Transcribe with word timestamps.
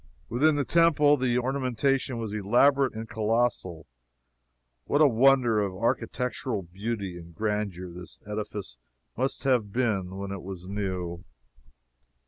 Within 0.29 0.55
the 0.55 0.65
temple, 0.65 1.15
the 1.15 1.37
ornamentation 1.37 2.17
was 2.17 2.33
elaborate 2.33 2.95
and 2.95 3.07
colossal. 3.07 3.85
What 4.85 4.99
a 4.99 5.07
wonder 5.07 5.59
of 5.59 5.75
architectural 5.75 6.63
beauty 6.63 7.19
and 7.19 7.35
grandeur 7.35 7.91
this 7.91 8.19
edifice 8.25 8.79
must 9.15 9.43
have 9.43 9.71
been 9.71 10.17
when 10.17 10.31
it 10.31 10.41
was 10.41 10.65
new! 10.65 11.23